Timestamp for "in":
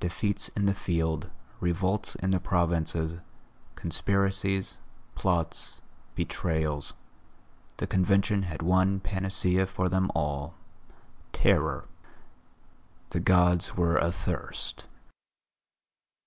0.56-0.64, 2.14-2.30